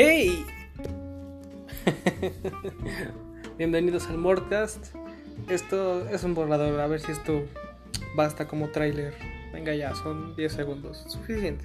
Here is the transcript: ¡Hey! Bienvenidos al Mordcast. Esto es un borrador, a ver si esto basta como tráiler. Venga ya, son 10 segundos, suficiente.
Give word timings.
¡Hey! 0.00 0.46
Bienvenidos 3.58 4.06
al 4.06 4.16
Mordcast. 4.16 4.94
Esto 5.48 6.08
es 6.08 6.22
un 6.22 6.34
borrador, 6.34 6.78
a 6.78 6.86
ver 6.86 7.00
si 7.00 7.10
esto 7.10 7.42
basta 8.14 8.46
como 8.46 8.68
tráiler. 8.68 9.12
Venga 9.52 9.74
ya, 9.74 9.96
son 9.96 10.36
10 10.36 10.52
segundos, 10.52 11.04
suficiente. 11.08 11.64